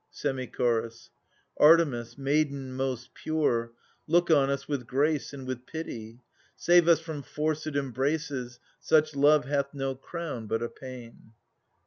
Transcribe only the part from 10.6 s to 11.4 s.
a pain.